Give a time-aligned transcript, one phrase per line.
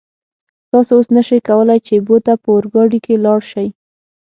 [0.71, 3.67] تاسو اوس نشئ کولای چې بو ته په اورګاډي کې لاړ شئ.